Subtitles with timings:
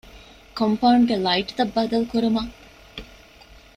[0.57, 2.53] ކޮމްޕައުންޑްގެ ލައިޓްތައް ބަދަލުކުރުމަށް